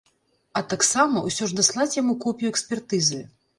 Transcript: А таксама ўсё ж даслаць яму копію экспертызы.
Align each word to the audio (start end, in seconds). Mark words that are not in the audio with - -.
А 0.59 0.63
таксама 0.73 1.23
ўсё 1.27 1.51
ж 1.53 1.59
даслаць 1.61 1.89
яму 2.01 2.19
копію 2.27 2.53
экспертызы. 2.57 3.25